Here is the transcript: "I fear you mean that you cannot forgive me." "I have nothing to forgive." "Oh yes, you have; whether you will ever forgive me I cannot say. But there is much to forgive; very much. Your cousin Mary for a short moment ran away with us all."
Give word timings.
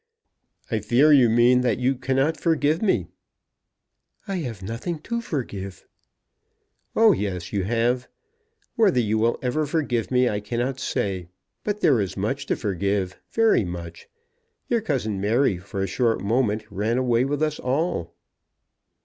"I 0.71 0.79
fear 0.79 1.13
you 1.13 1.29
mean 1.29 1.61
that 1.61 1.77
you 1.77 1.93
cannot 1.93 2.35
forgive 2.35 2.81
me." 2.81 3.09
"I 4.27 4.37
have 4.37 4.63
nothing 4.63 4.97
to 5.01 5.21
forgive." 5.21 5.85
"Oh 6.95 7.11
yes, 7.11 7.53
you 7.53 7.65
have; 7.65 8.07
whether 8.75 8.99
you 8.99 9.19
will 9.19 9.37
ever 9.43 9.67
forgive 9.67 10.09
me 10.09 10.27
I 10.27 10.39
cannot 10.39 10.79
say. 10.79 11.29
But 11.63 11.81
there 11.81 12.01
is 12.01 12.17
much 12.17 12.47
to 12.47 12.55
forgive; 12.55 13.15
very 13.29 13.63
much. 13.63 14.09
Your 14.69 14.81
cousin 14.81 15.21
Mary 15.21 15.59
for 15.59 15.83
a 15.83 15.87
short 15.87 16.23
moment 16.23 16.63
ran 16.71 16.97
away 16.97 17.23
with 17.23 17.43
us 17.43 17.59
all." 17.59 18.15